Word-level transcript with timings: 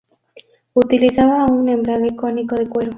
Utilizaba 0.73 1.45
un 1.45 1.69
embrague 1.69 2.15
cónico 2.15 2.55
de 2.55 2.67
cuero. 2.67 2.89